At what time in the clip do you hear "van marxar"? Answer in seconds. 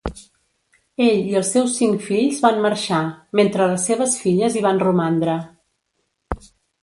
2.45-3.03